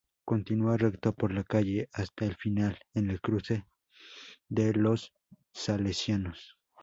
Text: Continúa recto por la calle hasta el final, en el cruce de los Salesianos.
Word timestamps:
Continúa 0.25 0.77
recto 0.77 1.13
por 1.13 1.31
la 1.31 1.43
calle 1.43 1.87
hasta 1.93 2.25
el 2.25 2.35
final, 2.35 2.75
en 2.95 3.11
el 3.11 3.21
cruce 3.21 3.67
de 4.49 4.73
los 4.73 5.13
Salesianos. 5.53 6.57